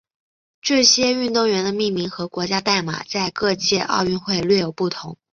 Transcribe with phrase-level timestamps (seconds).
[0.63, 5.15] 这些运动员的命名和国家代码在各届奥运会略有不同。